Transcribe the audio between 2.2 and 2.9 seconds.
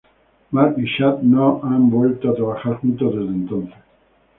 a trabajar